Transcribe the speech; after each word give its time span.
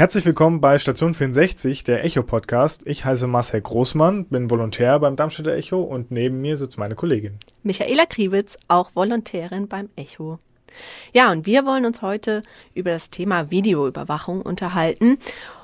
Herzlich 0.00 0.24
willkommen 0.24 0.62
bei 0.62 0.78
Station 0.78 1.12
64, 1.12 1.84
der 1.84 2.02
Echo-Podcast. 2.06 2.86
Ich 2.86 3.04
heiße 3.04 3.26
Marcel 3.26 3.60
Großmann, 3.60 4.24
bin 4.24 4.48
Volontär 4.48 4.98
beim 4.98 5.14
Darmstädter 5.14 5.52
Echo 5.52 5.82
und 5.82 6.10
neben 6.10 6.40
mir 6.40 6.56
sitzt 6.56 6.78
meine 6.78 6.94
Kollegin. 6.94 7.34
Michaela 7.64 8.06
Kriwitz, 8.06 8.56
auch 8.66 8.92
Volontärin 8.94 9.68
beim 9.68 9.90
Echo. 9.96 10.38
Ja, 11.12 11.30
und 11.30 11.44
wir 11.44 11.66
wollen 11.66 11.84
uns 11.84 12.00
heute 12.00 12.40
über 12.72 12.92
das 12.92 13.10
Thema 13.10 13.50
Videoüberwachung 13.50 14.40
unterhalten. 14.40 15.18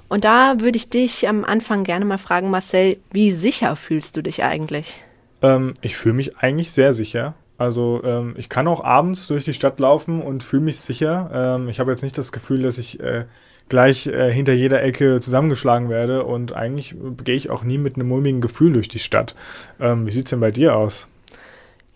Und 0.08 0.26
da 0.26 0.60
würde 0.60 0.76
ich 0.76 0.90
dich 0.90 1.26
am 1.26 1.42
Anfang 1.42 1.84
gerne 1.84 2.04
mal 2.04 2.18
fragen, 2.18 2.50
Marcel, 2.50 2.98
wie 3.12 3.32
sicher 3.32 3.74
fühlst 3.74 4.18
du 4.18 4.22
dich 4.22 4.44
eigentlich? 4.44 5.02
Ähm, 5.40 5.76
ich 5.80 5.96
fühle 5.96 6.14
mich 6.14 6.36
eigentlich 6.36 6.72
sehr 6.72 6.92
sicher. 6.92 7.32
Also 7.56 8.02
ähm, 8.04 8.34
ich 8.36 8.50
kann 8.50 8.68
auch 8.68 8.84
abends 8.84 9.28
durch 9.28 9.44
die 9.44 9.54
Stadt 9.54 9.80
laufen 9.80 10.20
und 10.20 10.42
fühle 10.42 10.64
mich 10.64 10.78
sicher. 10.78 11.30
Ähm, 11.32 11.70
ich 11.70 11.80
habe 11.80 11.90
jetzt 11.90 12.02
nicht 12.02 12.18
das 12.18 12.32
Gefühl, 12.32 12.60
dass 12.60 12.76
ich 12.76 13.00
äh, 13.00 13.24
gleich 13.68 14.06
äh, 14.06 14.32
hinter 14.32 14.52
jeder 14.52 14.82
Ecke 14.82 15.20
zusammengeschlagen 15.20 15.88
werde 15.88 16.24
und 16.24 16.54
eigentlich 16.54 16.94
gehe 17.24 17.34
ich 17.34 17.50
auch 17.50 17.64
nie 17.64 17.78
mit 17.78 17.96
einem 17.96 18.08
mulmigen 18.08 18.40
Gefühl 18.40 18.72
durch 18.72 18.88
die 18.88 18.98
Stadt. 18.98 19.34
Ähm, 19.80 20.06
wie 20.06 20.10
sieht's 20.10 20.30
denn 20.30 20.40
bei 20.40 20.50
dir 20.50 20.76
aus? 20.76 21.08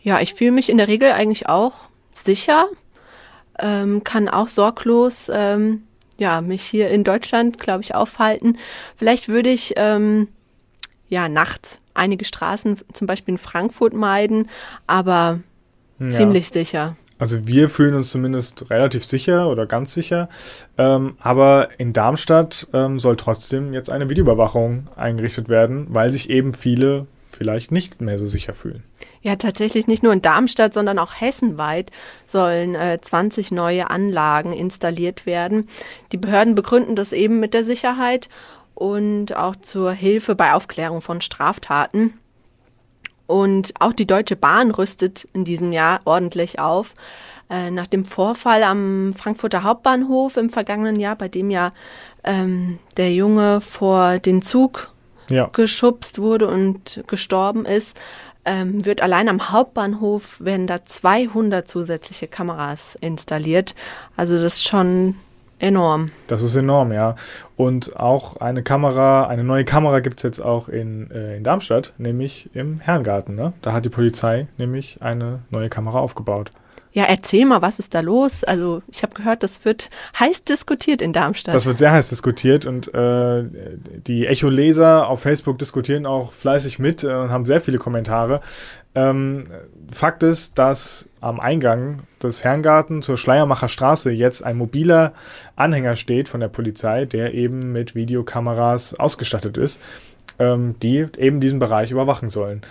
Ja, 0.03 0.21
ich 0.21 0.35
fühle 0.35 0.53
mich 0.53 0.71
in 0.71 0.79
der 0.79 0.89
Regel 0.89 1.13
eigentlich 1.13 1.49
auch 1.49 1.85
sicher, 2.13 2.67
ähm, 3.59 4.03
kann 4.03 4.29
auch 4.29 4.49
sorglos 4.49 5.31
ähm, 5.33 5.83
ja 6.17 6.41
mich 6.41 6.63
hier 6.63 6.89
in 6.91 7.05
Deutschland, 7.05 7.59
glaube 7.59 7.83
ich, 7.83 7.95
aufhalten. 7.95 8.59
Vielleicht 8.97 9.29
würde 9.29 9.51
ich 9.51 9.75
ähm, 9.77 10.29
ja 11.09 11.29
nachts 11.29 11.79
einige 11.95 12.25
Straßen, 12.25 12.79
zum 12.93 13.07
Beispiel 13.07 13.35
in 13.35 13.39
Frankfurt 13.39 13.95
meiden, 13.95 14.49
aber 14.87 15.41
ja. 15.99 16.13
ziemlich 16.13 16.49
sicher. 16.49 16.97
Also 17.21 17.47
wir 17.47 17.69
fühlen 17.69 17.95
uns 17.95 18.11
zumindest 18.11 18.71
relativ 18.71 19.05
sicher 19.05 19.49
oder 19.49 19.67
ganz 19.67 19.93
sicher. 19.93 20.31
Ähm, 20.79 21.17
aber 21.21 21.69
in 21.79 21.93
Darmstadt 21.93 22.67
ähm, 22.73 22.99
soll 22.99 23.17
trotzdem 23.17 23.75
jetzt 23.75 23.91
eine 23.91 24.09
Videoüberwachung 24.09 24.89
eingerichtet 24.97 25.51
werden, 25.51 25.87
weil 25.91 26.11
sich 26.11 26.31
eben 26.31 26.55
viele 26.55 27.07
vielleicht 27.23 27.73
nicht 27.73 28.01
mehr 28.01 28.19
so 28.19 28.27
sicher 28.27 28.55
fühlen. 28.55 28.83
Ja, 29.21 29.37
tatsächlich 29.37 29.87
nicht 29.87 30.03
nur 30.03 30.15
in 30.15 30.23
Darmstadt, 30.23 30.73
sondern 30.73 30.99
auch 30.99 31.13
hessenweit 31.13 31.91
sollen 32.27 32.75
äh, 32.75 32.99
20 33.01 33.53
neue 33.53 33.91
Anlagen 33.91 34.55
installiert 34.55 35.27
werden. 35.27 35.69
Die 36.13 36.17
Behörden 36.17 36.55
begründen 36.55 36.97
das 36.97 37.13
eben 37.13 37.39
mit 37.39 37.53
der 37.53 37.65
Sicherheit 37.65 38.31
und 38.75 39.37
auch 39.37 39.57
zur 39.57 39.93
Hilfe 39.93 40.35
bei 40.35 40.55
Aufklärung 40.55 41.03
von 41.03 41.21
Straftaten. 41.21 42.15
Und 43.31 43.75
auch 43.79 43.93
die 43.93 44.09
Deutsche 44.09 44.35
Bahn 44.35 44.73
rüstet 44.73 45.23
in 45.33 45.45
diesem 45.45 45.71
Jahr 45.71 46.01
ordentlich 46.05 46.59
auf. 46.59 46.95
Äh, 47.49 47.71
nach 47.71 47.87
dem 47.87 48.05
Vorfall 48.05 48.65
am 48.65 49.15
Frankfurter 49.17 49.63
Hauptbahnhof 49.63 50.37
im 50.37 50.51
vergangenen 50.51 50.97
Jahr, 50.97 51.15
bei 51.15 51.29
dem 51.29 51.49
ja 51.49 51.71
ähm, 52.25 52.81
der 52.97 53.15
Junge 53.15 53.61
vor 53.61 54.19
den 54.19 54.43
Zug 54.43 54.91
ja. 55.29 55.49
geschubst 55.53 56.21
wurde 56.21 56.49
und 56.49 57.05
gestorben 57.07 57.67
ist, 57.67 57.97
ähm, 58.45 58.85
wird 58.85 59.01
allein 59.01 59.29
am 59.29 59.53
Hauptbahnhof 59.53 60.41
werden 60.41 60.67
da 60.67 60.85
200 60.85 61.69
zusätzliche 61.69 62.27
Kameras 62.27 62.99
installiert. 63.01 63.77
Also 64.17 64.35
das 64.35 64.55
ist 64.55 64.69
schon 64.69 65.15
enorm. 65.61 66.07
Das 66.27 66.43
ist 66.43 66.57
enorm, 66.57 66.93
ja. 66.93 67.17
Und 67.57 67.97
auch 67.97 68.39
eine 68.39 68.63
Kamera, 68.63 69.27
eine 69.27 69.45
neue 69.45 69.65
Kamera 69.65 70.01
gibt 70.01 70.19
es 70.19 70.23
jetzt 70.23 70.41
auch 70.41 70.69
in, 70.69 71.11
äh, 71.11 71.37
in 71.37 71.45
Darmstadt, 71.45 71.93
nämlich 71.99 72.51
im 72.55 72.81
Herrengarten. 72.81 73.35
Ne? 73.35 73.53
Da 73.63 73.73
hat 73.73 73.85
die 73.85 73.91
Polizei 73.91 74.49
nämlich 74.59 74.99
eine 75.01 75.41
neue 75.51 75.69
Kamera 75.69 76.01
aufgebaut. 76.01 76.51
Ja, 76.93 77.05
erzähl 77.05 77.47
mal, 77.47 77.63
was 77.63 77.79
ist 77.79 77.95
da 77.95 78.01
los? 78.01 78.43
Also 78.43 78.83
ich 78.91 79.05
habe 79.05 79.15
gehört, 79.15 79.45
das 79.45 79.65
wird 79.65 79.91
heiß 80.19 80.43
diskutiert 80.43 81.01
in 81.01 81.13
Darmstadt. 81.13 81.55
Das 81.55 81.67
wird 81.67 81.79
sehr 81.79 81.93
heiß 81.93 82.09
diskutiert 82.09 82.67
und 82.67 82.93
äh, 82.93 83.45
die 84.07 84.27
Echo-Leser 84.27 85.09
auf 85.09 85.21
Facebook 85.21 85.59
diskutieren 85.59 86.05
auch 86.05 86.33
fleißig 86.33 86.81
mit 86.81 87.05
äh, 87.05 87.15
und 87.15 87.31
haben 87.31 87.45
sehr 87.45 87.61
viele 87.61 87.79
Kommentare. 87.79 88.41
Ähm, 88.95 89.47
Fakt 89.93 90.23
ist, 90.23 90.59
dass 90.59 91.09
am 91.21 91.39
Eingang 91.39 92.03
des 92.23 92.43
Herrengarten 92.43 93.03
zur 93.03 93.17
Schleiermacher 93.17 93.69
Straße 93.69 94.11
jetzt 94.11 94.43
ein 94.45 94.57
mobiler 94.57 95.13
Anhänger 95.57 95.97
steht 95.97 96.29
von 96.29 96.41
der 96.41 96.49
Polizei, 96.49 97.05
der 97.05 97.35
eben 97.35 97.73
mit 97.73 97.95
Videokameras 97.95 98.95
ausgestattet 98.95 99.57
ist, 99.57 99.81
ähm, 100.41 100.75
die 100.83 101.07
eben 101.19 101.41
diesen 101.41 101.61
Bereich 101.61 101.93
überwachen 101.93 102.31
sollen. 102.31 102.63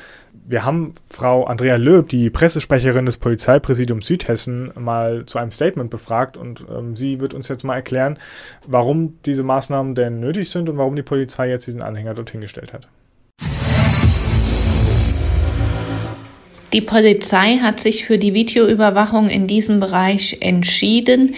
Wir 0.46 0.66
haben 0.66 0.94
Frau 1.10 1.46
Andrea 1.46 1.76
Löb, 1.76 2.10
die 2.10 2.30
Pressesprecherin 2.30 3.06
des 3.06 3.18
Polizeipräsidiums 3.18 4.08
Südhessen, 4.08 4.72
mal 4.78 5.26
zu 5.26 5.38
einem 5.38 5.52
Statement 5.52 5.90
befragt 5.90 6.36
und 6.36 6.66
ähm, 6.70 6.96
sie 6.96 7.20
wird 7.20 7.34
uns 7.34 7.48
jetzt 7.48 7.64
mal 7.64 7.76
erklären, 7.76 8.18
warum 8.66 9.20
diese 9.26 9.44
Maßnahmen 9.44 9.96
denn 9.96 10.20
nötig 10.20 10.50
sind 10.50 10.68
und 10.68 10.78
warum 10.78 10.96
die 10.96 11.04
Polizei 11.04 11.50
jetzt 11.50 11.68
diesen 11.68 11.84
Anhänger 11.84 12.14
dorthin 12.14 12.42
gestellt 12.42 12.74
hat. 12.74 12.88
Die 16.74 16.82
Polizei 16.82 17.58
hat 17.58 17.80
sich 17.80 18.06
für 18.06 18.18
die 18.20 18.34
Videoüberwachung 18.34 19.30
in 19.30 19.48
diesem 19.48 19.80
Bereich 19.80 20.38
entschieden, 20.42 21.36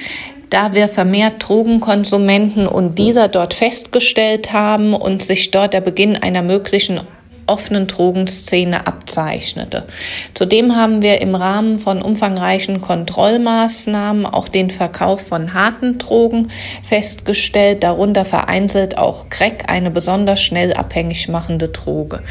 da 0.49 0.73
wir 0.73 0.89
vermehrt 0.89 1.47
Drogenkonsumenten 1.47 2.67
und 2.67 2.99
dieser 2.99 3.29
dort 3.29 3.53
festgestellt 3.53 4.51
haben 4.51 4.93
und 4.93 5.23
sich 5.23 5.49
dort 5.51 5.73
der 5.73 5.79
Beginn 5.79 6.17
einer 6.17 6.41
möglichen 6.41 6.99
offenen 7.51 7.85
Drogenszene 7.85 8.87
abzeichnete. 8.87 9.83
Zudem 10.33 10.75
haben 10.75 11.01
wir 11.01 11.19
im 11.19 11.35
Rahmen 11.35 11.77
von 11.77 12.01
umfangreichen 12.01 12.79
Kontrollmaßnahmen 12.79 14.25
auch 14.25 14.47
den 14.47 14.71
Verkauf 14.71 15.27
von 15.27 15.53
harten 15.53 15.97
Drogen 15.97 16.47
festgestellt, 16.81 17.83
darunter 17.83 18.23
vereinzelt 18.23 18.97
auch 18.97 19.27
Crack, 19.29 19.65
eine 19.67 19.91
besonders 19.91 20.41
schnell 20.41 20.73
abhängig 20.73 21.27
machende 21.27 21.67
Droge. 21.67 22.21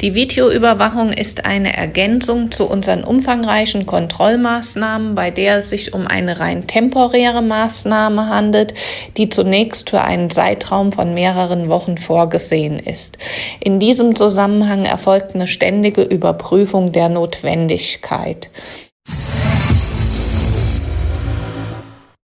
Die 0.00 0.14
Videoüberwachung 0.14 1.12
ist 1.12 1.44
eine 1.44 1.76
Ergänzung 1.76 2.50
zu 2.50 2.66
unseren 2.66 3.04
umfangreichen 3.04 3.84
Kontrollmaßnahmen, 3.84 5.14
bei 5.14 5.30
der 5.30 5.58
es 5.58 5.68
sich 5.68 5.92
um 5.92 6.06
eine 6.06 6.40
rein 6.40 6.66
temporäre 6.66 7.42
Maßnahme 7.42 8.28
handelt, 8.28 8.72
die 9.18 9.28
zunächst 9.28 9.90
für 9.90 10.00
einen 10.00 10.30
Zeitraum 10.30 10.92
von 10.92 11.12
mehreren 11.12 11.68
Wochen 11.68 11.98
vorgesehen 11.98 12.78
ist. 12.78 13.18
In 13.60 13.78
diesem 13.78 14.16
Zusammenhang 14.16 14.69
Zusammenhang 14.70 14.84
erfolgt 14.84 15.34
eine 15.34 15.48
ständige 15.48 16.02
Überprüfung 16.02 16.92
der 16.92 17.08
Notwendigkeit. 17.08 18.50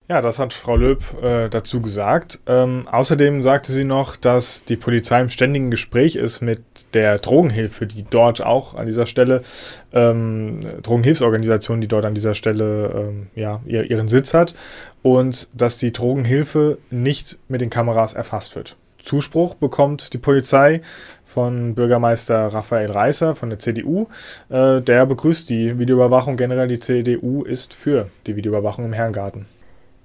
Ja, 0.08 0.20
das 0.20 0.38
hat 0.38 0.52
Frau 0.52 0.76
Löb 0.76 1.02
äh, 1.20 1.48
dazu 1.48 1.82
gesagt. 1.82 2.38
Ähm, 2.46 2.84
außerdem 2.88 3.42
sagte 3.42 3.72
sie 3.72 3.82
noch, 3.82 4.14
dass 4.14 4.64
die 4.64 4.76
Polizei 4.76 5.20
im 5.20 5.28
ständigen 5.28 5.72
Gespräch 5.72 6.14
ist 6.14 6.40
mit 6.40 6.60
der 6.94 7.18
Drogenhilfe, 7.18 7.88
die 7.88 8.04
dort 8.08 8.40
auch 8.40 8.74
an 8.74 8.86
dieser 8.86 9.06
Stelle, 9.06 9.42
ähm, 9.92 10.60
Drogenhilfsorganisation, 10.82 11.80
die 11.80 11.88
dort 11.88 12.04
an 12.04 12.14
dieser 12.14 12.34
Stelle 12.34 12.92
ähm, 12.94 13.26
ja, 13.34 13.60
ihr, 13.66 13.90
ihren 13.90 14.06
Sitz 14.06 14.32
hat 14.34 14.54
und 15.02 15.48
dass 15.52 15.78
die 15.78 15.92
Drogenhilfe 15.92 16.78
nicht 16.90 17.38
mit 17.48 17.60
den 17.60 17.70
Kameras 17.70 18.14
erfasst 18.14 18.54
wird. 18.54 18.76
Zuspruch 19.06 19.54
bekommt 19.54 20.12
die 20.12 20.18
Polizei 20.18 20.82
von 21.24 21.74
Bürgermeister 21.74 22.48
Raphael 22.52 22.90
Reißer 22.90 23.36
von 23.36 23.50
der 23.50 23.58
CDU. 23.58 24.08
Äh, 24.48 24.82
der 24.82 25.06
begrüßt 25.06 25.48
die 25.48 25.78
Videoüberwachung 25.78 26.36
generell. 26.36 26.68
Die 26.68 26.80
CDU 26.80 27.44
ist 27.44 27.72
für 27.72 28.10
die 28.26 28.36
Videoüberwachung 28.36 28.84
im 28.84 28.92
Herrengarten. 28.92 29.46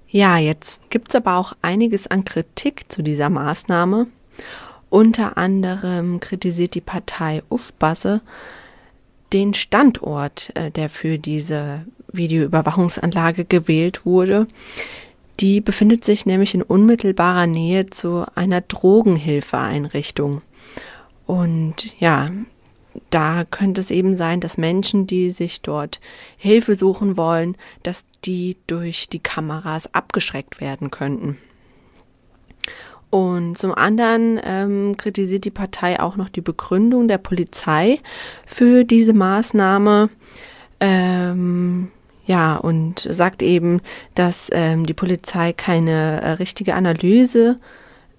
Ja, 0.08 0.38
jetzt 0.38 0.90
gibt 0.90 1.10
es 1.10 1.16
aber 1.16 1.38
auch 1.38 1.54
einiges 1.62 2.08
an 2.08 2.26
Kritik 2.26 2.92
zu 2.92 3.02
dieser 3.02 3.30
Maßnahme. 3.30 4.08
Unter 4.90 5.38
anderem 5.38 6.20
kritisiert 6.20 6.76
die 6.76 6.82
Partei 6.82 7.42
Ufbasse 7.50 8.22
den 9.34 9.54
Standort, 9.54 10.52
äh, 10.56 10.70
der 10.70 10.90
für 10.90 11.18
diese 11.18 11.86
Videoüberwachungsanlage 12.12 13.46
gewählt 13.46 14.06
wurde. 14.06 14.48
Die 15.42 15.60
befindet 15.60 16.06
sich 16.06 16.26
nämlich 16.26 16.54
in 16.54 16.62
unmittelbarer 16.62 17.48
Nähe 17.48 17.88
zu 17.88 18.26
einer 18.36 18.62
Drogenhilfeeinrichtung. 18.62 20.42
Und 21.26 22.00
ja, 22.00 22.30
da 23.10 23.46
könnte 23.46 23.82
es 23.82 23.90
eben 23.90 24.16
sein, 24.18 24.40
dass 24.40 24.60
Menschen, 24.60 25.08
die 25.08 25.32
sich 25.32 25.62
dort 25.62 26.00
Hilfe 26.38 26.76
suchen 26.76 27.18
wollen, 27.18 27.56
dass 27.84 28.06
die 28.24 28.58
durch 28.68 29.10
die 29.10 29.20
Kameras 29.20 29.94
abgeschreckt 29.94 30.62
werden 30.62 30.92
könnten. 30.92 31.38
Und 33.10 33.58
zum 33.58 33.74
anderen 33.74 34.40
ähm, 34.44 34.96
kritisiert 34.96 35.44
die 35.44 35.52
Partei 35.52 36.00
auch 36.00 36.16
noch 36.16 36.30
die 36.30 36.42
Begründung 36.42 37.08
der 37.08 37.18
Polizei 37.18 38.00
für 38.46 38.86
diese 38.86 39.14
Maßnahme. 39.14 40.10
Ähm, 40.80 41.92
ja, 42.26 42.56
und 42.56 43.00
sagt 43.00 43.42
eben, 43.42 43.82
dass 44.16 44.50
ähm, 44.52 44.86
die 44.86 44.94
Polizei 44.94 45.54
keine 45.54 46.22
äh, 46.22 46.30
richtige 46.32 46.76
Analyse 46.76 47.60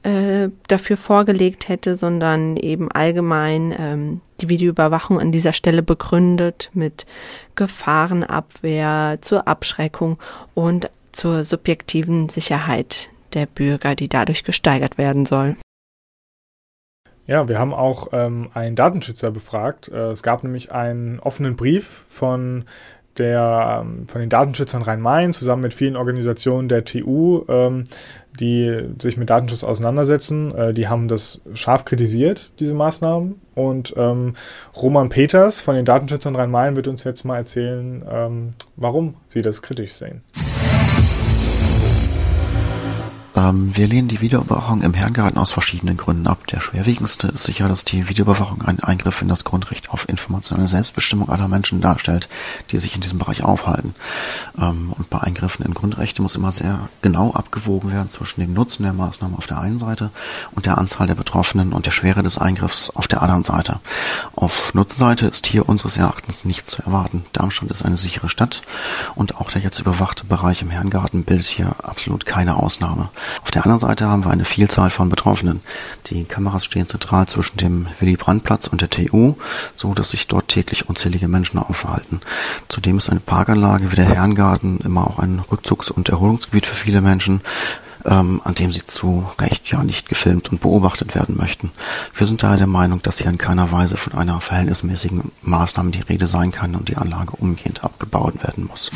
äh, 0.03 0.49
dafür 0.67 0.97
vorgelegt 0.97 1.69
hätte, 1.69 1.97
sondern 1.97 2.57
eben 2.57 2.91
allgemein 2.91 3.75
ähm, 3.79 4.21
die 4.41 4.49
Videoüberwachung 4.49 5.21
an 5.21 5.31
dieser 5.31 5.53
Stelle 5.53 5.83
begründet 5.83 6.71
mit 6.75 7.07
Gefahrenabwehr, 7.55 9.19
zur 9.21 9.47
Abschreckung 9.47 10.19
und 10.55 10.91
zur 11.13 11.45
subjektiven 11.45 12.29
Sicherheit 12.29 13.11
der 13.35 13.47
Bürger, 13.47 13.95
die 13.95 14.09
dadurch 14.09 14.43
gesteigert 14.45 14.99
werden 14.99 15.27
soll. 15.27 15.57
Ja, 17.27 17.49
wir 17.49 17.59
haben 17.59 17.73
auch 17.73 18.09
ähm, 18.13 18.49
einen 18.53 18.75
Datenschützer 18.75 19.31
befragt. 19.31 19.89
Äh, 19.89 20.11
es 20.11 20.23
gab 20.23 20.43
nämlich 20.43 20.73
einen 20.73 21.21
offenen 21.21 21.55
Brief 21.55 22.05
von 22.09 22.65
der, 23.19 23.83
ähm, 23.85 24.07
von 24.09 24.21
den 24.21 24.31
Datenschützern 24.31 24.83
Rhein-Main 24.83 25.33
zusammen 25.33 25.63
mit 25.63 25.75
vielen 25.75 25.97
Organisationen 25.97 26.69
der 26.69 26.85
TU, 26.85 27.45
ähm, 27.49 27.85
die 28.41 28.89
sich 28.99 29.17
mit 29.17 29.31
Datenschutz 29.31 29.65
auseinandersetzen. 29.65 30.55
Äh, 30.55 30.75
die 30.75 30.89
haben 30.89 31.09
das 31.09 31.41
scharf 31.55 31.85
kritisiert, 31.85 32.53
diese 32.61 32.75
Maßnahmen. 32.75 33.41
Und 33.55 33.95
ähm, 33.97 34.35
Roman 34.77 35.11
Peters 35.11 35.61
von 35.61 35.75
den 35.75 35.85
Datenschützern 35.85 36.37
Rhein-Main 36.37 36.77
wird 36.77 36.89
uns 36.89 37.05
jetzt 37.05 37.25
mal 37.25 37.37
erzählen, 37.37 38.05
ähm, 38.11 38.55
warum 38.77 39.15
sie 39.29 39.43
das 39.43 39.63
kritisch 39.63 39.93
sehen. 39.93 40.23
Ähm, 43.35 43.75
wir 43.77 43.87
lehnen 43.87 44.09
die 44.09 44.21
Videoüberwachung 44.21 44.83
im 44.83 44.95
Herrengarten 44.95 45.39
aus 45.39 45.53
verschiedenen 45.53 45.97
Gründen 45.97 46.27
ab. 46.27 46.47
Der 46.49 46.61
schwerwiegendste 46.61 47.29
ist 47.29 47.45
sicher, 47.45 47.69
dass 47.69 47.85
die 47.85 48.09
Videoüberwachung 48.09 48.63
einen 48.63 48.81
Eingriff 48.81 49.23
in 49.23 49.29
das 49.29 49.45
Grundrecht 49.45 49.91
auf 49.91 50.09
informationelle 50.09 50.69
Selbstbestimmung 50.69 51.31
aller 51.31 51.49
Menschen 51.49 51.81
darstellt, 51.81 52.29
die 52.71 52.79
sich 52.79 52.95
in 52.95 53.01
diesem 53.01 53.19
Bereich 53.19 53.43
aufhalten. 53.45 53.95
Ähm, 54.59 54.93
und 54.97 55.09
bei 55.09 55.21
Eingriffen 55.21 55.65
in 55.65 55.75
Grundrechte 55.75 56.21
muss 56.21 56.37
immer 56.37 56.53
sehr 56.53 56.89
genau 57.01 57.33
abgewogen 57.33 57.93
werden 57.93 58.09
zwischen 58.09 58.41
dem 58.41 58.53
Nutzen 58.53 58.83
der 58.83 58.93
Maßnahmen 58.93 59.37
auf 59.37 59.47
der 59.47 59.61
einen 59.61 59.79
Seite 59.79 60.11
und 60.53 60.67
der 60.67 60.79
Anzahl 60.79 61.07
der 61.07 61.15
Betroffenen 61.15 61.73
und 61.73 61.87
der 61.87 61.91
Schwere 61.91 62.23
des 62.23 62.39
Eingriffs 62.39 62.91
auf 62.91 63.09
der 63.09 63.23
anderen 63.23 63.45
Seite. 63.45 63.81
Auf 64.35 64.75
Nutzseite 64.75 65.27
ist 65.27 65.47
hier 65.47 65.69
unseres 65.69 65.97
Erachtens 65.97 66.45
nichts 66.45 66.73
zu 66.73 66.83
erwarten. 66.83 67.25
Darmstadt 67.33 67.71
ist 67.71 67.85
eine 67.85 67.97
sichere 67.97 68.29
Stadt 68.29 68.63
und 69.15 69.37
auch 69.37 69.51
der 69.51 69.63
jetzt 69.63 69.81
überwachte 69.81 70.25
Bereich 70.25 70.63
im 70.63 70.71
Herrengarten 70.71 71.25
bildet 71.25 71.47
hier 71.47 71.75
absolut 71.83 72.27
keine 72.27 72.57
Ausnahme. 72.57 73.09
Auf 73.43 73.51
der 73.51 73.63
anderen 73.63 73.81
Seite 73.81 74.07
haben 74.07 74.25
wir 74.25 74.31
eine 74.31 74.45
Vielzahl 74.45 74.91
von 74.91 75.09
Betroffenen. 75.09 75.61
Die 76.07 76.25
Kameras 76.25 76.65
stehen 76.65 76.87
zentral 76.87 77.27
zwischen 77.27 77.57
dem 77.57 77.89
Willy-Brandt-Platz 78.01 78.67
und 78.67 78.81
der 78.81 78.91
TU, 78.91 79.35
so 79.77 79.95
dass 79.95 80.11
sich 80.11 80.27
dort 80.27 80.49
täglich 80.49 80.89
unzählige 80.89 81.29
Menschen 81.29 81.59
aufhalten. 81.59 82.21
Zudem 82.69 82.99
ist 82.99 83.11
eine 83.11 83.21
Parkanlage 83.21 83.93
wie 83.93 83.97
der 83.97 84.07
Herrengarten 84.07 84.81
immer 84.81 85.07
auch 85.07 85.19
ein 85.19 85.41
Rückzugs- 85.51 85.91
und 85.91 86.09
Erholungsgebiet 86.09 86.67
für 86.67 86.75
viele 86.75 87.01
Menschen, 87.01 87.41
ähm, 88.05 88.41
an 88.45 88.55
dem 88.55 88.73
sie 88.73 88.85
zu 88.85 89.27
Recht 89.39 89.71
ja 89.71 89.85
nicht 89.85 90.09
gefilmt 90.09 90.51
und 90.51 90.61
beobachtet 90.61 91.15
werden 91.15 91.37
möchten. 91.37 91.71
Wir 92.15 92.27
sind 92.27 92.43
daher 92.43 92.57
der 92.57 92.67
Meinung, 92.67 93.03
dass 93.03 93.19
hier 93.19 93.29
in 93.29 93.39
keiner 93.39 93.71
Weise 93.73 93.97
von 93.97 94.15
einer 94.15 94.41
verhältnismäßigen 94.41 95.33
Maßnahme 95.43 95.91
die 95.91 96.01
Rede 96.01 96.27
sein 96.27 96.51
kann 96.51 96.75
und 96.75 96.89
die 96.89 96.97
Anlage 96.97 97.33
umgehend 97.33 97.85
abgebaut 97.85 98.43
werden 98.43 98.67
muss. 98.67 98.91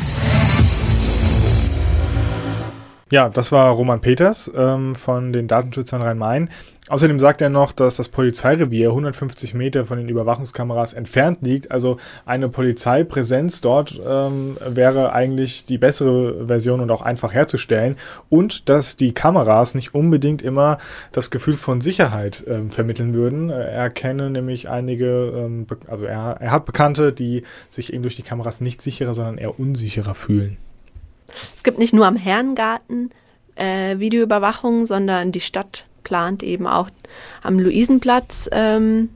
Ja, 3.09 3.29
das 3.29 3.53
war 3.53 3.71
Roman 3.71 4.01
Peters 4.01 4.51
ähm, 4.53 4.93
von 4.93 5.31
den 5.31 5.47
Datenschützern 5.47 6.01
Rhein-Main. 6.01 6.49
Außerdem 6.89 7.19
sagt 7.19 7.41
er 7.41 7.49
noch, 7.49 7.71
dass 7.71 7.95
das 7.97 8.09
Polizeirevier 8.09 8.89
150 8.89 9.53
Meter 9.53 9.85
von 9.85 9.97
den 9.97 10.09
Überwachungskameras 10.09 10.93
entfernt 10.93 11.39
liegt. 11.41 11.71
Also 11.71 11.97
eine 12.25 12.49
Polizeipräsenz 12.49 13.61
dort 13.61 14.01
ähm, 14.05 14.57
wäre 14.65 15.13
eigentlich 15.13 15.65
die 15.65 15.77
bessere 15.77 16.47
Version 16.47 16.81
und 16.81 16.91
auch 16.91 17.01
einfach 17.01 17.33
herzustellen. 17.33 17.95
Und 18.29 18.67
dass 18.67 18.97
die 18.97 19.13
Kameras 19.13 19.73
nicht 19.73 19.95
unbedingt 19.95 20.41
immer 20.41 20.77
das 21.13 21.31
Gefühl 21.31 21.55
von 21.55 21.79
Sicherheit 21.79 22.43
ähm, 22.47 22.71
vermitteln 22.71 23.13
würden. 23.13 23.49
Er 23.49 23.89
kenne 23.89 24.29
nämlich 24.29 24.67
einige, 24.67 25.31
ähm, 25.33 25.65
also 25.87 26.05
er, 26.05 26.37
er 26.41 26.51
hat 26.51 26.65
Bekannte, 26.65 27.13
die 27.13 27.43
sich 27.69 27.93
eben 27.93 28.03
durch 28.03 28.17
die 28.17 28.23
Kameras 28.23 28.59
nicht 28.59 28.81
sicherer, 28.81 29.13
sondern 29.13 29.37
eher 29.37 29.57
unsicherer 29.57 30.13
fühlen. 30.13 30.57
Es 31.55 31.63
gibt 31.63 31.77
nicht 31.77 31.93
nur 31.93 32.05
am 32.05 32.15
Herrengarten 32.15 33.11
äh, 33.55 33.99
Videoüberwachung, 33.99 34.85
sondern 34.85 35.31
die 35.31 35.41
Stadt 35.41 35.85
plant 36.03 36.43
eben 36.43 36.67
auch 36.67 36.89
am 37.43 37.59
Luisenplatz 37.59 38.49
ähm, 38.51 39.09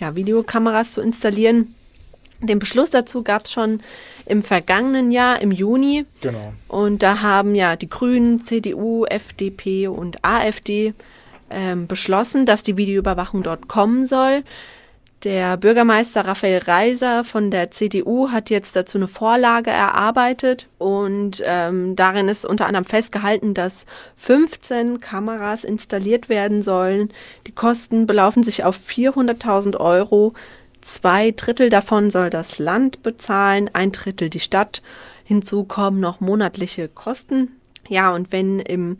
ja, 0.00 0.14
Videokameras 0.14 0.92
zu 0.92 1.00
installieren. 1.00 1.74
Den 2.40 2.58
Beschluss 2.58 2.90
dazu 2.90 3.22
gab 3.22 3.44
es 3.44 3.52
schon 3.52 3.80
im 4.24 4.42
vergangenen 4.42 5.10
Jahr, 5.10 5.42
im 5.42 5.52
Juni. 5.52 6.06
Genau. 6.22 6.52
Und 6.68 7.02
da 7.02 7.20
haben 7.20 7.54
ja 7.54 7.76
die 7.76 7.90
Grünen, 7.90 8.46
CDU, 8.46 9.04
FDP 9.04 9.88
und 9.88 10.24
AfD 10.24 10.94
ähm, 11.50 11.86
beschlossen, 11.86 12.46
dass 12.46 12.62
die 12.62 12.76
Videoüberwachung 12.76 13.42
dort 13.42 13.68
kommen 13.68 14.06
soll. 14.06 14.42
Der 15.24 15.58
Bürgermeister 15.58 16.22
Raphael 16.22 16.60
Reiser 16.60 17.24
von 17.24 17.50
der 17.50 17.70
CDU 17.70 18.30
hat 18.30 18.48
jetzt 18.48 18.74
dazu 18.74 18.96
eine 18.96 19.06
Vorlage 19.06 19.68
erarbeitet 19.68 20.66
und 20.78 21.42
ähm, 21.44 21.94
darin 21.94 22.28
ist 22.28 22.46
unter 22.46 22.66
anderem 22.66 22.86
festgehalten, 22.86 23.52
dass 23.52 23.84
15 24.16 24.98
Kameras 25.00 25.64
installiert 25.64 26.30
werden 26.30 26.62
sollen. 26.62 27.10
Die 27.46 27.52
Kosten 27.52 28.06
belaufen 28.06 28.42
sich 28.42 28.64
auf 28.64 28.78
400.000 28.78 29.76
Euro. 29.76 30.32
Zwei 30.80 31.32
Drittel 31.32 31.68
davon 31.68 32.08
soll 32.08 32.30
das 32.30 32.58
Land 32.58 33.02
bezahlen, 33.02 33.68
ein 33.74 33.92
Drittel 33.92 34.30
die 34.30 34.40
Stadt. 34.40 34.80
Hinzu 35.24 35.64
kommen 35.64 36.00
noch 36.00 36.20
monatliche 36.20 36.88
Kosten. 36.88 37.60
Ja, 37.88 38.10
und 38.14 38.32
wenn 38.32 38.58
im 38.58 38.96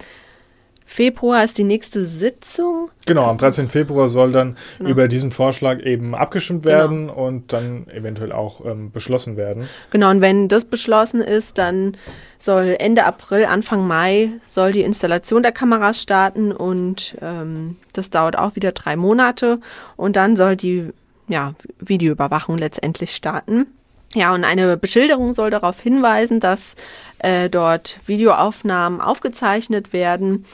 Februar 0.91 1.45
ist 1.45 1.57
die 1.57 1.63
nächste 1.63 2.05
Sitzung. 2.05 2.91
Genau, 3.07 3.27
am 3.31 3.39
13. 3.39 3.69
Februar 3.69 4.09
soll 4.09 4.33
dann 4.33 4.57
genau. 4.79 4.91
über 4.91 5.07
diesen 5.07 5.31
Vorschlag 5.31 5.79
eben 5.79 6.17
abgestimmt 6.17 6.65
werden 6.65 7.07
genau. 7.07 7.27
und 7.27 7.53
dann 7.53 7.87
eventuell 7.91 8.33
auch 8.33 8.67
ähm, 8.67 8.91
beschlossen 8.91 9.37
werden. 9.37 9.69
Genau, 9.93 10.11
und 10.11 10.21
wenn 10.21 10.49
das 10.49 10.65
beschlossen 10.65 11.21
ist, 11.23 11.59
dann 11.59 11.97
soll 12.41 12.75
Ende 12.81 13.05
April, 13.05 13.45
Anfang 13.45 13.87
Mai 13.87 14.31
soll 14.47 14.73
die 14.73 14.83
Installation 14.83 15.45
der 15.45 15.53
Kameras 15.53 16.03
starten 16.03 16.51
und 16.51 17.17
ähm, 17.23 17.77
das 17.93 18.11
dauert 18.11 18.37
auch 18.37 18.57
wieder 18.57 18.73
drei 18.73 18.97
Monate 18.97 19.61
und 19.97 20.17
dann 20.17 20.35
soll 20.35 20.57
die 20.57 20.91
ja, 21.29 21.55
Videoüberwachung 21.79 22.59
letztendlich 22.59 23.15
starten. 23.15 23.69
Ja, 24.17 24.35
und 24.35 24.43
eine 24.43 24.77
Beschilderung 24.77 25.35
soll 25.35 25.51
darauf 25.51 25.79
hinweisen, 25.79 26.41
dass 26.41 26.75
äh, 27.21 27.49
dort 27.49 27.97
Videoaufnahmen 28.09 29.01
aufgezeichnet 29.01 29.93
werden 29.93 30.47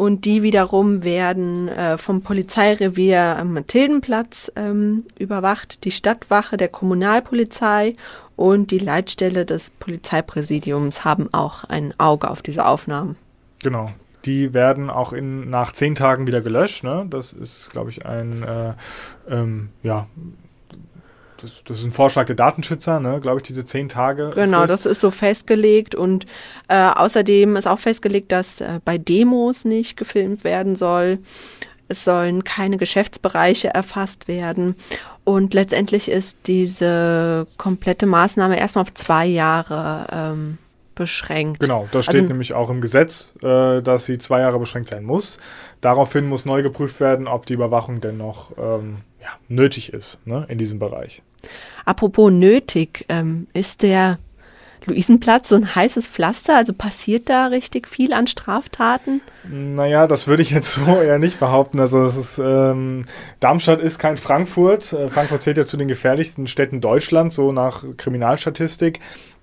und 0.00 0.24
die 0.24 0.42
wiederum 0.42 1.04
werden 1.04 1.68
äh, 1.68 1.98
vom 1.98 2.22
Polizeirevier 2.22 3.36
am 3.36 3.52
Mathildenplatz 3.52 4.50
ähm, 4.56 5.04
überwacht, 5.18 5.84
die 5.84 5.90
Stadtwache 5.90 6.56
der 6.56 6.68
Kommunalpolizei 6.68 7.96
und 8.34 8.70
die 8.70 8.78
Leitstelle 8.78 9.44
des 9.44 9.68
Polizeipräsidiums 9.68 11.04
haben 11.04 11.28
auch 11.34 11.64
ein 11.64 11.92
Auge 11.98 12.30
auf 12.30 12.40
diese 12.40 12.64
Aufnahmen. 12.64 13.16
Genau. 13.62 13.90
Die 14.24 14.54
werden 14.54 14.88
auch 14.88 15.12
in, 15.12 15.50
nach 15.50 15.72
zehn 15.72 15.94
Tagen 15.94 16.26
wieder 16.26 16.40
gelöscht. 16.40 16.82
Ne? 16.82 17.04
Das 17.10 17.34
ist, 17.34 17.68
glaube 17.70 17.90
ich, 17.90 18.06
ein 18.06 18.42
äh, 18.42 18.72
ähm, 19.28 19.68
ja, 19.82 20.06
das, 21.42 21.64
das 21.64 21.78
ist 21.78 21.84
ein 21.84 21.92
Vorschlag 21.92 22.26
der 22.26 22.36
Datenschützer, 22.36 23.00
ne, 23.00 23.20
glaube 23.20 23.38
ich, 23.38 23.42
diese 23.42 23.64
zehn 23.64 23.88
Tage. 23.88 24.30
Genau, 24.34 24.60
Frist. 24.60 24.72
das 24.72 24.86
ist 24.86 25.00
so 25.00 25.10
festgelegt 25.10 25.94
und 25.94 26.26
äh, 26.68 26.76
außerdem 26.76 27.56
ist 27.56 27.66
auch 27.66 27.78
festgelegt, 27.78 28.32
dass 28.32 28.60
äh, 28.60 28.80
bei 28.84 28.98
Demos 28.98 29.64
nicht 29.64 29.96
gefilmt 29.96 30.44
werden 30.44 30.76
soll. 30.76 31.18
Es 31.88 32.04
sollen 32.04 32.44
keine 32.44 32.76
Geschäftsbereiche 32.76 33.74
erfasst 33.74 34.28
werden. 34.28 34.76
Und 35.24 35.54
letztendlich 35.54 36.08
ist 36.08 36.36
diese 36.46 37.46
komplette 37.56 38.06
Maßnahme 38.06 38.58
erstmal 38.58 38.82
auf 38.82 38.94
zwei 38.94 39.26
Jahre 39.26 40.06
ähm, 40.12 40.58
beschränkt. 40.94 41.60
Genau, 41.60 41.88
das 41.92 42.04
steht 42.04 42.16
also, 42.16 42.28
nämlich 42.28 42.52
auch 42.52 42.70
im 42.70 42.80
Gesetz, 42.80 43.34
äh, 43.42 43.80
dass 43.80 44.06
sie 44.06 44.18
zwei 44.18 44.40
Jahre 44.40 44.58
beschränkt 44.58 44.90
sein 44.90 45.02
muss. 45.02 45.38
Daraufhin 45.80 46.26
muss 46.28 46.44
neu 46.44 46.62
geprüft 46.62 47.00
werden, 47.00 47.26
ob 47.26 47.46
die 47.46 47.54
Überwachung 47.54 48.00
denn 48.00 48.18
noch 48.18 48.52
ähm, 48.58 48.98
ja, 49.20 49.28
nötig 49.48 49.92
ist 49.92 50.24
ne, 50.26 50.46
in 50.48 50.58
diesem 50.58 50.78
Bereich. 50.78 51.22
Apropos 51.84 52.30
nötig, 52.30 53.04
ähm, 53.08 53.46
ist 53.52 53.82
der 53.82 54.18
Luisenplatz 54.86 55.48
so 55.48 55.56
ein 55.56 55.74
heißes 55.74 56.06
Pflaster? 56.06 56.56
Also 56.56 56.72
passiert 56.72 57.28
da 57.28 57.46
richtig 57.46 57.88
viel 57.88 58.12
an 58.12 58.26
Straftaten? 58.26 59.20
Naja, 59.48 60.06
das 60.06 60.26
würde 60.26 60.42
ich 60.42 60.50
jetzt 60.50 60.74
so 60.74 61.00
eher 61.00 61.18
nicht 61.18 61.38
behaupten. 61.40 61.80
Also 61.80 62.06
ist, 62.06 62.38
ähm, 62.38 63.06
Darmstadt 63.40 63.80
ist 63.80 63.98
kein 63.98 64.16
Frankfurt. 64.16 64.92
Äh, 64.92 65.08
Frankfurt 65.08 65.42
zählt 65.42 65.58
ja 65.58 65.66
zu 65.66 65.76
den 65.76 65.88
gefährlichsten 65.88 66.46
Städten 66.46 66.80
Deutschlands, 66.80 67.34
so 67.34 67.52
nach 67.52 67.84
Kriminalstatistik. 67.96 69.00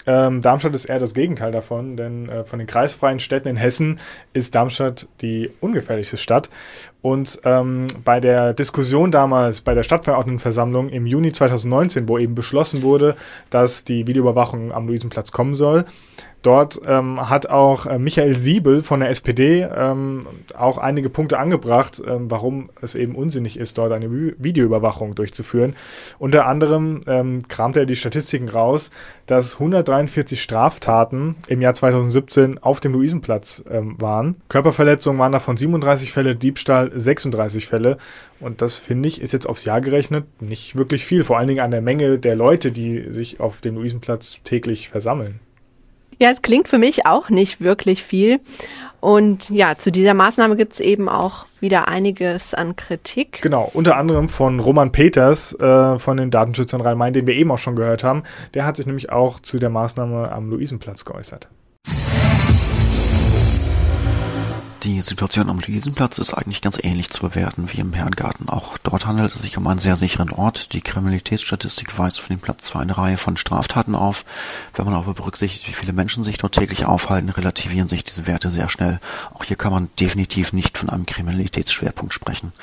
Ähm, 0.08 0.42
Darmstadt 0.42 0.74
ist 0.74 0.86
eher 0.86 1.00
das 1.00 1.14
Gegenteil 1.14 1.52
davon, 1.52 1.98
denn 1.98 2.30
äh, 2.30 2.46
von 2.46 2.60
den 2.60 2.68
kreisfreien 2.68 3.20
Städten 3.20 3.50
in 3.50 3.58
Hessen 3.58 4.00
ist 4.34 4.56
Darmstadt 4.56 5.08
die 5.22 5.52
ungefährlichste 5.60 6.16
Stadt. 6.16 6.50
Und 7.02 7.42
ähm, 7.44 7.88
bei 8.06 8.22
der 8.22 8.54
Diskussion 8.54 9.12
damals 9.12 9.62
bei 9.62 9.74
der 9.74 9.84
Stadtverordnetenversammlung 9.84 10.90
im 10.90 11.06
Juni 11.06 11.34
2019, 11.34 12.08
wo 12.08 12.18
eben 12.18 12.36
beschlossen 12.36 12.84
wurde, 12.84 13.16
dass 13.50 13.84
die 13.84 14.08
Videoüberwachung 14.08 14.72
am 14.72 14.88
Luisenplatz 14.88 15.32
kommen 15.32 15.56
soll, 15.56 15.86
Dort 16.48 16.80
ähm, 16.88 17.30
hat 17.30 17.50
auch 17.50 17.88
äh, 17.88 18.00
Michael 18.00 18.34
Siebel 18.34 18.82
von 18.82 19.02
der 19.02 19.10
SPD 19.10 19.68
ähm, 19.70 20.22
auch 20.58 20.78
einige 20.78 21.10
Punkte 21.10 21.40
angebracht, 21.40 22.02
ähm, 22.08 22.32
warum 22.32 22.70
es 22.82 22.96
eben 22.96 23.16
unsinnig 23.16 23.60
ist, 23.60 23.78
dort 23.78 23.92
eine 23.92 24.10
Videoüberwachung 24.10 25.14
durchzuführen. 25.14 25.76
Unter 26.20 26.46
anderem 26.46 27.02
ähm, 27.06 27.46
kramte 27.50 27.82
er 27.82 27.86
die 27.86 27.98
Statistiken 27.98 28.48
raus, 28.48 28.92
dass 29.26 29.56
143 29.56 30.42
Straftaten 30.42 31.36
im 31.50 31.60
Jahr 31.60 31.74
2017 31.74 32.60
auf 32.60 32.80
dem 32.80 32.94
Luisenplatz 32.94 33.66
ähm, 33.70 34.00
waren. 34.00 34.38
Körperverletzungen 34.48 35.20
waren 35.20 35.34
davon 35.34 35.58
37 35.58 36.14
Fälle, 36.14 36.38
Diebstahl 36.38 36.98
36 36.98 37.68
Fälle. 37.68 37.98
Und 38.40 38.62
das 38.62 38.78
finde 38.78 39.10
ich 39.10 39.20
ist 39.20 39.34
jetzt 39.34 39.50
aufs 39.50 39.66
Jahr 39.66 39.82
gerechnet 39.82 40.24
nicht 40.42 40.78
wirklich 40.78 41.04
viel, 41.04 41.26
vor 41.26 41.38
allen 41.38 41.50
Dingen 41.50 41.60
an 41.60 41.72
der 41.72 41.82
Menge 41.82 42.20
der 42.20 42.38
Leute, 42.38 42.72
die 42.72 43.12
sich 43.12 43.42
auf 43.42 43.60
dem 43.60 43.76
Luisenplatz 43.76 44.38
täglich 44.46 44.88
versammeln. 44.88 45.42
Ja, 46.20 46.32
es 46.32 46.42
klingt 46.42 46.68
für 46.68 46.78
mich 46.78 47.06
auch 47.06 47.30
nicht 47.30 47.62
wirklich 47.62 48.04
viel. 48.04 48.40
Und 49.00 49.52
ja, 49.52 49.78
zu 49.78 49.92
dieser 49.92 50.16
Maßnahme 50.16 50.56
gibt 50.56 50.74
es 50.74 50.80
eben 50.80 51.08
auch 51.08 51.46
wieder 51.60 51.88
einiges 51.88 52.54
an 52.54 52.76
Kritik. 52.76 53.42
Genau, 53.42 53.70
unter 53.74 53.96
anderem 53.96 54.28
von 54.28 54.60
Roman 54.60 54.92
Peters 54.92 55.54
äh, 55.60 56.00
von 56.00 56.18
den 56.18 56.32
Datenschützern 56.32 56.82
Rhein-Main, 56.82 57.14
den 57.14 57.28
wir 57.28 57.36
eben 57.36 57.52
auch 57.52 57.60
schon 57.60 57.76
gehört 57.76 58.04
haben. 58.04 58.24
Der 58.56 58.66
hat 58.66 58.78
sich 58.78 58.88
nämlich 58.88 59.12
auch 59.12 59.40
zu 59.40 59.60
der 59.60 59.70
Maßnahme 59.70 60.32
am 60.32 60.50
Luisenplatz 60.50 61.06
geäußert. 61.06 61.48
Die 64.84 65.02
Situation 65.02 65.50
am 65.50 65.60
Luisenplatz 65.60 66.20
ist 66.20 66.36
eigentlich 66.36 66.62
ganz 66.62 66.78
ähnlich 66.82 67.10
zu 67.10 67.28
bewerten 67.28 67.68
wie 67.74 67.80
im 67.80 67.94
Herrengarten. 67.94 68.48
Auch 68.48 68.78
dort 68.78 69.08
handelt 69.08 69.34
es 69.34 69.42
sich 69.42 69.58
um 69.58 69.66
einen 69.66 69.80
sehr 69.80 69.96
sicheren 69.96 70.32
Ort. 70.32 70.72
Die 70.74 70.82
Kriminalitätsstatistik 70.82 71.98
weist 71.98 72.20
für 72.20 72.30
den 72.30 72.40
Platz 72.40 72.66
zwar 72.66 72.84
eine 72.84 72.96
Reihe 72.96 73.18
von 73.18 73.38
Straftaten 73.38 73.96
auf. 73.96 74.24
Wenn 74.76 74.86
man 74.86 74.94
aber 74.94 75.16
berücksichtigt, 75.16 75.68
wie 75.68 75.74
viele 75.74 75.94
Menschen 75.94 76.24
sich 76.24 76.38
dort 76.38 76.54
täglich 76.54 76.86
aufhalten, 76.86 77.30
relativieren 77.30 77.88
sich 77.88 78.04
diese 78.04 78.28
Werte 78.28 78.52
sehr 78.52 78.70
schnell. 78.70 79.00
Auch 79.34 79.44
hier 79.44 79.58
kann 79.58 79.72
man 79.72 79.90
definitiv 80.00 80.54
nicht 80.54 80.78
von 80.78 80.90
einem 80.90 81.08
Kriminalitätsschwerpunkt 81.08 82.14
sprechen. 82.14 82.54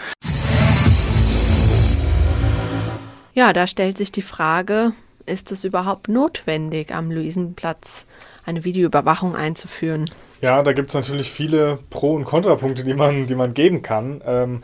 Ja, 3.35 3.53
da 3.53 3.67
stellt 3.67 3.99
sich 3.99 4.13
die 4.13 4.23
Frage, 4.23 4.93
ist 5.27 5.51
es 5.51 5.65
überhaupt 5.65 6.09
notwendig, 6.09 6.95
am 6.95 7.11
Luisenplatz 7.11 8.07
eine 8.45 8.65
Videoüberwachung 8.65 9.35
einzuführen? 9.37 10.11
Ja, 10.41 10.63
da 10.63 10.73
gibt 10.73 10.91
es 10.91 10.95
natürlich 10.95 11.31
viele 11.31 11.79
Pro- 11.91 12.15
und 12.15 12.25
Kontrapunkte, 12.25 12.85
die 12.85 12.95
man, 12.95 13.27
die 13.27 13.35
man 13.35 13.55
geben 13.55 13.83
kann. 13.83 14.21
Ähm, 14.27 14.63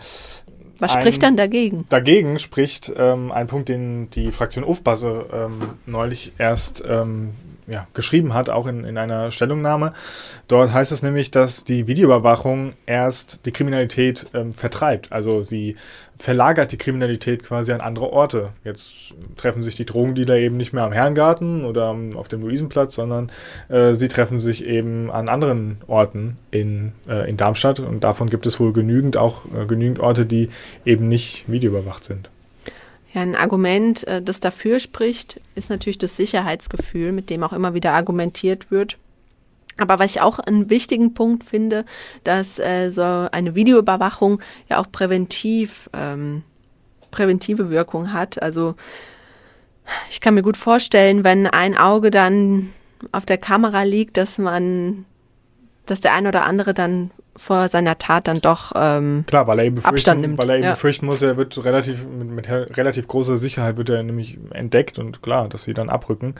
Was 0.79 0.93
spricht 0.93 1.23
dann 1.23 1.37
dagegen? 1.37 1.87
Dagegen 1.89 2.39
spricht 2.39 2.93
ähm, 2.97 3.33
ein 3.33 3.47
Punkt, 3.47 3.69
den 3.69 4.11
die 4.11 4.33
Fraktion 4.33 4.65
Ufbasse 4.65 5.27
ähm, 5.33 5.53
neulich 5.87 6.33
erst 6.39 6.85
ähm, 6.87 7.31
ja, 7.71 7.87
geschrieben 7.95 8.35
hat, 8.35 8.51
auch 8.51 8.67
in, 8.67 8.85
in 8.85 8.99
einer 8.99 9.31
Stellungnahme. 9.31 9.93
Dort 10.49 10.73
heißt 10.73 10.93
es 10.93 11.03
nämlich, 11.03 11.31
dass 11.31 11.65
die 11.65 11.87
Videoüberwachung 11.87 12.75
erst 12.85 13.47
die 13.47 13.53
Kriminalität 13.53 14.27
ähm, 14.35 14.53
vertreibt. 14.53 15.13
Also 15.13 15.45
sie 15.45 15.77
verlagert 16.17 16.73
die 16.73 16.79
Kriminalität 16.79 17.45
quasi 17.45 17.73
an 17.73 17.81
andere 17.81 18.13
Orte. 18.13 18.51
Jetzt 18.65 19.15
treffen 19.37 19.63
sich 19.63 19.77
die 19.77 19.87
Drogendealer 19.87 20.37
eben 20.37 20.57
nicht 20.57 20.73
mehr 20.73 20.85
am 20.85 20.93
Herrengarten 20.93 21.65
oder 21.65 21.97
auf 22.17 22.29
dem 22.29 22.43
Luisenplatz, 22.43 22.97
sondern 22.97 23.31
äh, 23.69 23.95
sie 23.95 24.09
treffen 24.09 24.41
sich 24.41 24.67
eben 24.67 25.11
an 25.11 25.29
anderen 25.29 25.79
Orten 25.87 26.37
in, 26.51 26.93
äh, 27.09 27.29
in 27.31 27.37
Darmstadt. 27.37 27.81
Und 27.81 28.05
davon 28.05 28.29
gibt 28.29 28.47
es 28.47 28.59
wohl 28.59 28.73
genügend, 28.73 29.17
auch 29.17 29.45
äh, 29.47 29.67
genügend 29.67 30.01
Orte, 30.01 30.27
die 30.27 30.51
eben 30.85 31.09
nicht 31.09 31.45
videoüberwacht 31.47 32.05
sind. 32.05 32.31
Ja, 33.13 33.23
ein 33.23 33.35
Argument, 33.35 34.07
äh, 34.07 34.23
das 34.23 34.41
dafür 34.41 34.79
spricht, 34.79 35.41
ist 35.55 35.71
natürlich 35.71 35.99
das 35.99 36.17
Sicherheitsgefühl, 36.17 37.13
mit 37.13 37.31
dem 37.31 37.43
auch 37.43 37.53
immer 37.53 37.75
wieder 37.75 37.93
argumentiert 37.93 38.71
wird. 38.71 38.99
Aber 39.77 39.99
was 39.99 40.11
ich 40.11 40.21
auch 40.21 40.39
einen 40.39 40.69
wichtigen 40.69 41.15
Punkt 41.15 41.43
finde, 41.43 41.85
dass 42.23 42.59
äh, 42.59 42.91
so 42.91 43.03
eine 43.03 43.55
Videoüberwachung 43.55 44.41
ja 44.69 44.79
auch 44.79 44.93
präventiv 44.93 45.89
ähm, 45.93 46.43
präventive 47.11 47.71
Wirkung 47.71 48.13
hat. 48.13 48.41
Also 48.41 48.75
ich 50.09 50.21
kann 50.21 50.35
mir 50.35 50.43
gut 50.43 50.57
vorstellen, 50.57 51.25
wenn 51.25 51.47
ein 51.47 51.77
Auge 51.77 52.11
dann 52.11 52.73
auf 53.13 53.27
der 53.27 53.39
Kamera 53.39 53.83
liegt, 53.83 54.17
dass 54.17 54.39
man, 54.39 55.05
dass 55.87 56.01
der 56.01 56.15
ein 56.15 56.27
oder 56.27 56.45
andere 56.45 56.75
dann 56.75 57.11
vor 57.41 57.69
seiner 57.71 57.97
Tat 57.97 58.29
dann 58.29 58.41
doch 58.41 58.73
ähm, 58.75 59.25
Klar, 59.27 59.47
weil 59.47 59.61
er 59.61 59.65
eben 59.65 59.83
Abstand 59.83 60.21
nimmt. 60.21 60.39
Weil 60.39 60.51
er 60.51 60.57
eben 60.57 60.65
ja. 60.65 60.71
befürchten 60.73 61.07
muss, 61.07 61.23
er 61.23 61.39
wird 61.39 61.65
relativ 61.65 62.07
mit, 62.07 62.29
mit, 62.29 62.49
relativ 62.77 63.09
großer 63.09 63.39
Sicherheit 63.39 63.79
wird 63.79 63.89
er 63.89 64.03
nämlich 64.03 64.39
entdeckt 64.51 64.99
und 64.99 65.23
klar, 65.23 65.49
dass 65.49 65.65
sie 65.65 65.73
dann 65.73 65.89
abrücken. 65.89 66.35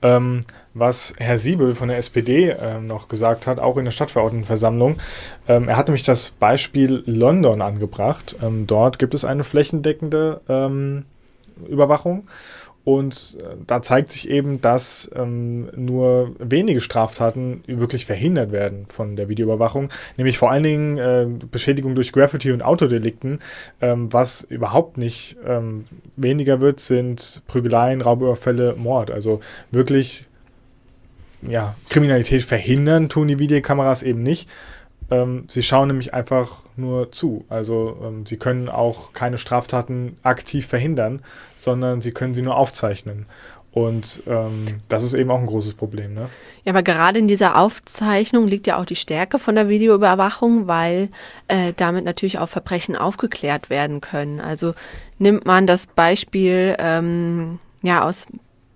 Ähm, 0.00 0.44
was 0.74 1.12
Herr 1.18 1.38
Siebel 1.38 1.74
von 1.74 1.88
der 1.88 1.98
SPD 1.98 2.50
ähm, 2.50 2.86
noch 2.86 3.08
gesagt 3.08 3.48
hat, 3.48 3.58
auch 3.58 3.76
in 3.78 3.84
der 3.84 3.90
Stadtverordnetenversammlung. 3.90 5.00
Ähm, 5.48 5.68
er 5.68 5.76
hat 5.76 5.88
nämlich 5.88 6.04
das 6.04 6.30
Beispiel 6.30 7.02
London 7.04 7.60
angebracht. 7.60 8.36
Ähm, 8.40 8.68
dort 8.68 9.00
gibt 9.00 9.14
es 9.14 9.24
eine 9.24 9.42
flächendeckende 9.42 10.40
ähm, 10.48 11.04
Überwachung 11.68 12.28
und 12.88 13.36
äh, 13.38 13.56
da 13.66 13.82
zeigt 13.82 14.12
sich 14.12 14.30
eben, 14.30 14.62
dass 14.62 15.10
ähm, 15.14 15.68
nur 15.76 16.34
wenige 16.38 16.80
Straftaten 16.80 17.62
wirklich 17.66 18.06
verhindert 18.06 18.50
werden 18.50 18.86
von 18.88 19.14
der 19.14 19.28
Videoüberwachung, 19.28 19.90
nämlich 20.16 20.38
vor 20.38 20.50
allen 20.50 20.62
Dingen 20.62 20.96
äh, 20.96 21.26
Beschädigung 21.50 21.94
durch 21.94 22.12
Graffiti 22.12 22.50
und 22.50 22.62
Autodelikten. 22.62 23.40
Ähm, 23.82 24.10
was 24.10 24.40
überhaupt 24.40 24.96
nicht 24.96 25.36
ähm, 25.46 25.84
weniger 26.16 26.62
wird, 26.62 26.80
sind 26.80 27.42
Prügeleien, 27.46 28.00
Raubüberfälle, 28.00 28.74
Mord. 28.74 29.10
Also 29.10 29.40
wirklich 29.70 30.24
ja, 31.42 31.74
Kriminalität 31.90 32.40
verhindern 32.40 33.10
tun 33.10 33.28
die 33.28 33.38
Videokameras 33.38 34.02
eben 34.02 34.22
nicht. 34.22 34.48
Ähm, 35.10 35.44
sie 35.48 35.62
schauen 35.62 35.88
nämlich 35.88 36.14
einfach 36.14 36.62
nur 36.76 37.12
zu. 37.12 37.44
Also 37.48 37.96
ähm, 38.02 38.26
sie 38.26 38.36
können 38.36 38.68
auch 38.68 39.12
keine 39.12 39.38
Straftaten 39.38 40.18
aktiv 40.22 40.66
verhindern, 40.66 41.22
sondern 41.56 42.00
sie 42.00 42.12
können 42.12 42.34
sie 42.34 42.42
nur 42.42 42.56
aufzeichnen. 42.56 43.26
Und 43.72 44.22
ähm, 44.26 44.64
das 44.88 45.04
ist 45.04 45.14
eben 45.14 45.30
auch 45.30 45.38
ein 45.38 45.46
großes 45.46 45.74
Problem. 45.74 46.14
Ne? 46.14 46.28
Ja, 46.64 46.72
aber 46.72 46.82
gerade 46.82 47.18
in 47.18 47.28
dieser 47.28 47.56
Aufzeichnung 47.56 48.46
liegt 48.48 48.66
ja 48.66 48.78
auch 48.78 48.86
die 48.86 48.96
Stärke 48.96 49.38
von 49.38 49.54
der 49.54 49.68
Videoüberwachung, 49.68 50.66
weil 50.66 51.10
äh, 51.48 51.72
damit 51.76 52.04
natürlich 52.04 52.38
auch 52.38 52.48
Verbrechen 52.48 52.96
aufgeklärt 52.96 53.70
werden 53.70 54.00
können. 54.00 54.40
Also 54.40 54.74
nimmt 55.18 55.46
man 55.46 55.66
das 55.66 55.86
Beispiel 55.86 56.76
ähm, 56.78 57.58
ja 57.82 58.02
aus 58.02 58.26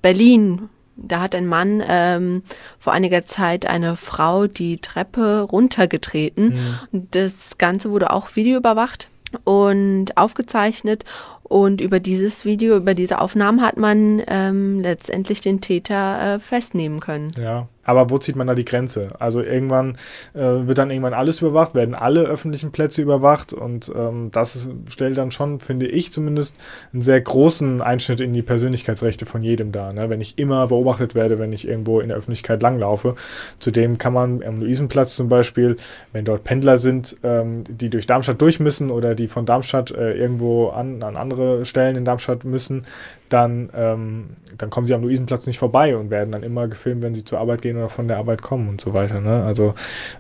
Berlin, 0.03 0.69
da 0.97 1.21
hat 1.21 1.35
ein 1.35 1.47
Mann 1.47 1.83
ähm, 1.87 2.43
vor 2.79 2.93
einiger 2.93 3.25
Zeit 3.25 3.67
eine 3.67 3.97
Frau 3.97 4.47
die 4.47 4.79
Treppe 4.79 5.43
runtergetreten. 5.43 6.55
Mhm. 6.91 7.09
Das 7.11 7.59
Ganze 7.59 7.91
wurde 7.91 8.13
auch 8.13 8.37
videoüberwacht 8.37 9.09
und 9.45 10.17
aufgezeichnet. 10.17 11.05
Und 11.43 11.83
über 11.83 12.01
dieses 12.01 12.47
Video, 12.47 12.77
über 12.77 12.95
diese 12.95 13.21
Aufnahmen 13.21 13.61
hat 13.61 13.77
man 13.77 14.23
ähm, 14.27 14.81
letztendlich 14.81 15.43
den 15.43 15.61
Täter 15.61 16.37
äh, 16.37 16.39
festnehmen 16.39 17.01
können. 17.01 17.29
Ja, 17.39 17.69
aber 17.85 18.11
wo 18.11 18.19
zieht 18.19 18.37
man 18.37 18.47
da 18.47 18.55
die 18.55 18.65
Grenze? 18.65 19.11
Also 19.19 19.43
irgendwann 19.43 19.97
äh, 20.35 20.41
wird 20.41 20.79
dann 20.79 20.91
irgendwann 20.91 21.15
alles 21.15 21.41
überwacht, 21.41 21.75
werden 21.75 21.95
alle 21.95 22.23
öffentlichen 22.23 22.73
Plätze 22.73 23.03
überwacht 23.03 23.53
und 23.53 23.93
ähm, 23.95 24.31
das 24.33 24.57
ist, 24.57 24.73
stellt 24.89 25.19
dann 25.19 25.31
schon, 25.31 25.61
finde 25.61 25.87
ich 25.87 26.13
zumindest, 26.13 26.57
einen 26.93 27.03
sehr 27.03 27.21
großen 27.21 27.81
Einschnitt 27.81 28.21
in 28.21 28.33
die 28.33 28.43
Persönlichkeitsrechte 28.43 29.27
von 29.27 29.43
jedem 29.43 29.73
dar. 29.73 29.93
Ne? 29.93 30.11
Wenn 30.11 30.21
ich 30.21 30.39
immer 30.39 30.67
beobachtet 30.67 31.15
werde, 31.15 31.39
wenn 31.39 31.53
ich 31.53 31.67
irgendwo 31.67 32.01
in 32.01 32.09
der 32.09 32.17
Öffentlichkeit 32.17 32.63
langlaufe. 32.63 33.15
Zudem 33.59 33.99
kann 33.99 34.13
man 34.13 34.43
am 34.43 34.57
Luisenplatz 34.57 35.17
zum 35.17 35.29
Beispiel, 35.29 35.77
wenn 36.13 36.25
dort 36.25 36.45
Pendler 36.45 36.79
sind, 36.79 37.17
ähm, 37.23 37.65
die 37.69 37.91
durch 37.91 38.07
Darmstadt 38.07 38.41
durch 38.41 38.61
müssen 38.61 38.91
oder 38.91 39.15
die 39.15 39.29
von 39.29 39.47
Darmstadt 39.47 39.91
äh, 39.91 40.13
irgendwo 40.13 40.69
an, 40.69 41.03
an 41.03 41.17
andere 41.17 41.65
Stellen 41.65 41.97
in 41.97 42.05
Darmstadt 42.05 42.45
müssen, 42.45 42.87
dann, 43.33 43.71
ähm, 43.75 44.37
dann 44.59 44.71
kommen 44.71 44.87
sie 44.87 44.95
am 44.95 45.03
Luisenplatz 45.03 45.47
nicht 45.47 45.59
vorbei 45.59 45.97
und 45.97 46.11
werden 46.11 46.33
dann 46.33 46.43
immer 46.43 46.69
gefilmt, 46.69 47.03
wenn 47.03 47.15
sie 47.15 47.25
zur 47.25 47.39
Arbeit 47.39 47.63
gehen 47.63 47.77
oder 47.77 47.89
von 47.89 48.09
der 48.09 48.19
Arbeit 48.19 48.43
kommen 48.43 48.69
und 48.69 48.81
so 48.81 48.95
weiter. 48.95 49.21
Ne? 49.21 49.45
Also 49.45 49.75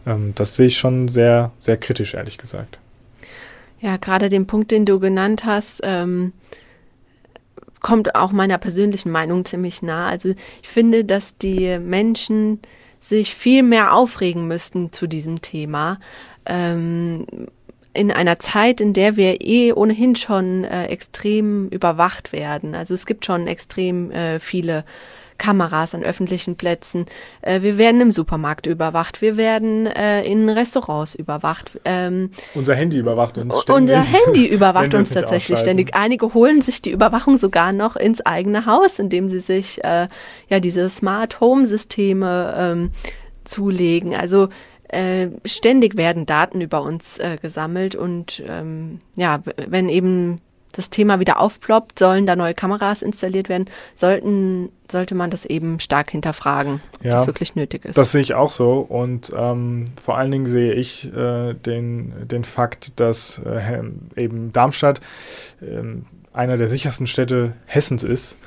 ähm, 0.06 0.32
das 0.34 0.56
sehe 0.56 0.66
ich 0.66 0.78
schon 0.78 1.08
sehr, 1.08 1.52
sehr 1.58 1.76
kritisch, 1.76 2.14
ehrlich 2.14 2.38
gesagt. 2.38 2.78
Ja, 3.80 3.96
gerade 3.96 4.28
den 4.28 4.46
Punkt, 4.46 4.70
den 4.70 4.86
du 4.86 5.00
genannt 5.00 5.44
hast, 5.44 5.80
ähm, 5.82 6.32
kommt 7.80 8.14
auch 8.14 8.32
meiner 8.32 8.58
persönlichen 8.58 9.10
Meinung 9.10 9.44
ziemlich 9.44 9.82
nah. 9.82 10.08
Also 10.08 10.30
ich 10.62 10.68
finde, 10.68 11.04
dass 11.04 11.36
die 11.36 11.78
Menschen 11.78 12.60
sich 13.00 13.34
viel 13.34 13.64
mehr 13.64 13.92
aufregen 13.94 14.46
müssten 14.46 14.92
zu 14.92 15.08
diesem 15.08 15.42
Thema. 15.42 15.98
Ähm, 16.46 17.26
in 17.94 18.10
einer 18.10 18.38
Zeit, 18.38 18.80
in 18.80 18.92
der 18.92 19.16
wir 19.16 19.40
eh 19.40 19.72
ohnehin 19.72 20.16
schon 20.16 20.64
äh, 20.64 20.86
extrem 20.86 21.68
überwacht 21.68 22.32
werden. 22.32 22.74
Also 22.74 22.94
es 22.94 23.06
gibt 23.06 23.26
schon 23.26 23.46
extrem 23.46 24.10
äh, 24.10 24.40
viele 24.40 24.84
Kameras 25.42 25.94
an 25.94 26.04
öffentlichen 26.04 26.56
Plätzen. 26.56 27.06
Äh, 27.42 27.62
wir 27.62 27.76
werden 27.76 28.00
im 28.00 28.12
Supermarkt 28.12 28.66
überwacht. 28.66 29.20
Wir 29.20 29.36
werden 29.36 29.86
äh, 29.86 30.24
in 30.24 30.48
Restaurants 30.48 31.14
überwacht. 31.14 31.80
Ähm, 31.84 32.30
unser 32.54 32.74
Handy 32.74 32.98
überwacht 32.98 33.36
uns 33.38 33.60
ständig. 33.60 33.96
Unser 33.96 34.02
Handy 34.02 34.46
überwacht 34.48 34.94
uns 34.94 35.10
tatsächlich 35.10 35.58
ständig. 35.58 35.94
Einige 35.94 36.32
holen 36.32 36.62
sich 36.62 36.80
die 36.80 36.92
Überwachung 36.92 37.36
sogar 37.36 37.72
noch 37.72 37.96
ins 37.96 38.24
eigene 38.24 38.66
Haus, 38.66 38.98
indem 38.98 39.28
sie 39.28 39.40
sich 39.40 39.82
äh, 39.84 40.08
ja 40.48 40.60
diese 40.60 40.88
Smart 40.88 41.40
Home 41.40 41.66
Systeme 41.66 42.54
ähm, 42.56 42.90
zulegen. 43.44 44.14
Also 44.14 44.48
äh, 44.92 45.28
ständig 45.44 45.96
werden 45.96 46.26
Daten 46.26 46.60
über 46.60 46.82
uns 46.82 47.18
äh, 47.18 47.38
gesammelt 47.40 47.94
und 47.94 48.42
ähm, 48.46 49.00
ja, 49.16 49.40
wenn 49.68 49.88
eben 49.88 50.40
das 50.72 50.90
Thema 50.90 51.20
wieder 51.20 51.40
aufploppt, 51.40 51.98
sollen 51.98 52.26
da 52.26 52.34
neue 52.36 52.54
Kameras 52.54 53.02
installiert 53.02 53.48
werden, 53.48 53.68
sollten, 53.94 54.70
sollte 54.90 55.14
man 55.14 55.30
das 55.30 55.44
eben 55.44 55.80
stark 55.80 56.10
hinterfragen, 56.10 56.80
ob 56.96 57.04
ja, 57.04 57.10
das 57.12 57.26
wirklich 57.26 57.54
nötig 57.54 57.84
ist. 57.84 57.96
Das 57.96 58.12
sehe 58.12 58.22
ich 58.22 58.34
auch 58.34 58.50
so 58.50 58.80
und 58.80 59.32
ähm, 59.36 59.84
vor 60.02 60.16
allen 60.16 60.30
Dingen 60.30 60.46
sehe 60.46 60.72
ich 60.72 61.12
äh, 61.14 61.54
den, 61.54 62.26
den 62.26 62.44
Fakt, 62.44 62.98
dass 63.00 63.42
äh, 63.44 63.82
eben 64.16 64.52
Darmstadt 64.52 65.00
äh, 65.60 65.82
einer 66.32 66.56
der 66.56 66.68
sichersten 66.68 67.06
Städte 67.06 67.52
Hessens 67.66 68.02
ist 68.02 68.38